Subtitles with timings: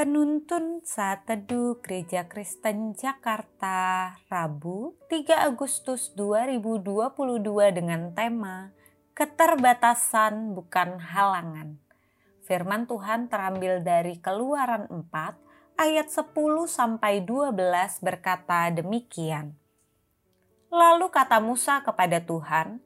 [0.00, 7.20] Penuntun Saat Teduh Gereja Kristen Jakarta Rabu 3 Agustus 2022
[7.68, 8.72] dengan tema
[9.12, 11.76] Keterbatasan bukan halangan.
[12.48, 16.32] Firman Tuhan terambil dari Keluaran 4 ayat 10
[16.64, 19.52] sampai 12 berkata demikian.
[20.72, 22.80] Lalu kata Musa kepada Tuhan,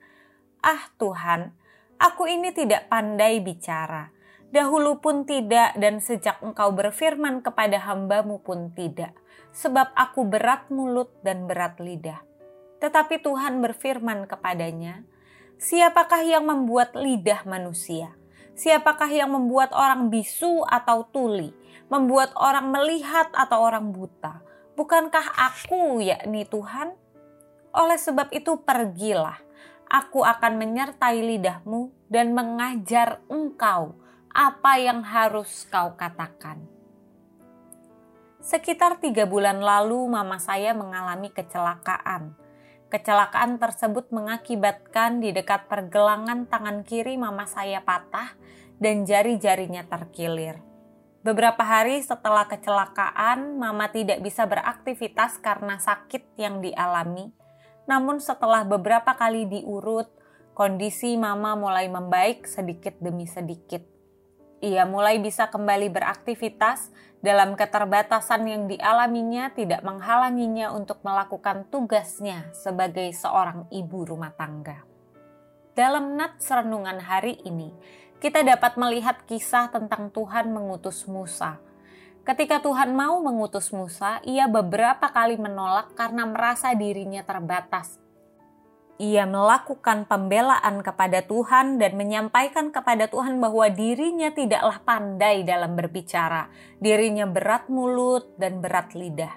[0.58, 1.55] "Ah Tuhan,
[1.94, 4.13] aku ini tidak pandai bicara."
[4.54, 9.10] Dahulu pun tidak dan sejak engkau berfirman kepada hambamu pun tidak.
[9.50, 12.22] Sebab aku berat mulut dan berat lidah.
[12.78, 15.02] Tetapi Tuhan berfirman kepadanya,
[15.58, 18.14] Siapakah yang membuat lidah manusia?
[18.54, 21.50] Siapakah yang membuat orang bisu atau tuli?
[21.91, 24.42] Membuat orang melihat atau orang buta?
[24.75, 26.94] Bukankah aku yakni Tuhan?
[27.75, 29.38] Oleh sebab itu pergilah,
[29.86, 34.03] aku akan menyertai lidahmu dan mengajar engkau
[34.34, 36.58] apa yang harus kau katakan.
[38.42, 42.34] Sekitar tiga bulan lalu, mama saya mengalami kecelakaan.
[42.91, 48.34] Kecelakaan tersebut mengakibatkan di dekat pergelangan tangan kiri mama saya patah
[48.82, 50.58] dan jari-jarinya terkilir.
[51.22, 57.30] Beberapa hari setelah kecelakaan, mama tidak bisa beraktivitas karena sakit yang dialami.
[57.86, 60.10] Namun setelah beberapa kali diurut,
[60.58, 63.94] kondisi mama mulai membaik sedikit demi sedikit
[64.64, 66.88] ia mulai bisa kembali beraktivitas
[67.20, 74.84] dalam keterbatasan yang dialaminya tidak menghalanginya untuk melakukan tugasnya sebagai seorang ibu rumah tangga.
[75.76, 77.68] Dalam nats renungan hari ini,
[78.20, 81.60] kita dapat melihat kisah tentang Tuhan mengutus Musa.
[82.24, 88.03] Ketika Tuhan mau mengutus Musa, ia beberapa kali menolak karena merasa dirinya terbatas
[88.99, 96.47] ia melakukan pembelaan kepada Tuhan dan menyampaikan kepada Tuhan bahwa dirinya tidaklah pandai dalam berbicara,
[96.78, 99.34] dirinya berat mulut dan berat lidah.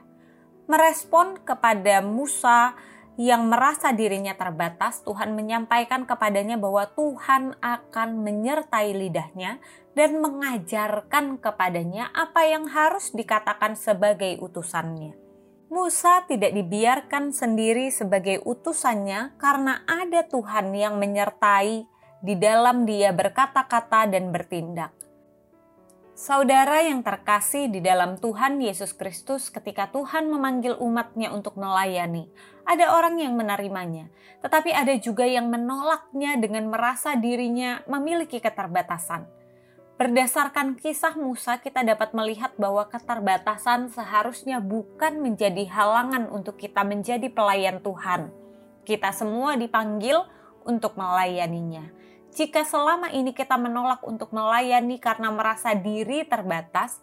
[0.69, 2.77] Merespon kepada Musa
[3.17, 9.57] yang merasa dirinya terbatas, Tuhan menyampaikan kepadanya bahwa Tuhan akan menyertai lidahnya
[9.97, 15.26] dan mengajarkan kepadanya apa yang harus dikatakan sebagai utusannya.
[15.67, 21.83] Musa tidak dibiarkan sendiri sebagai utusannya karena ada Tuhan yang menyertai
[22.23, 24.95] di dalam dia berkata-kata dan bertindak.
[26.17, 32.31] Saudara yang terkasih di dalam Tuhan Yesus Kristus ketika Tuhan memanggil umatnya untuk melayani,
[32.63, 34.07] ada orang yang menerimanya,
[34.39, 39.29] tetapi ada juga yang menolaknya dengan merasa dirinya memiliki keterbatasan.
[39.97, 47.25] Berdasarkan kisah Musa, kita dapat melihat bahwa keterbatasan seharusnya bukan menjadi halangan untuk kita menjadi
[47.33, 48.29] pelayan Tuhan.
[48.85, 50.21] Kita semua dipanggil
[50.69, 51.89] untuk melayaninya.
[52.29, 57.01] Jika selama ini kita menolak untuk melayani karena merasa diri terbatas,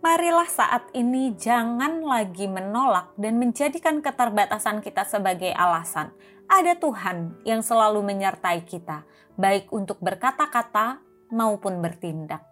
[0.00, 6.08] marilah saat ini jangan lagi menolak dan menjadikan keterbatasan kita sebagai alasan.
[6.48, 9.04] Ada Tuhan yang selalu menyertai kita,
[9.36, 12.42] baik untuk berkata-kata maupun bertindak.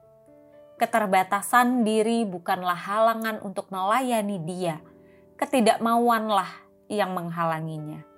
[0.77, 4.77] Keterbatasan diri bukanlah halangan untuk melayani Dia,
[5.39, 6.49] ketidakmauanlah
[6.91, 8.12] yang menghalanginya.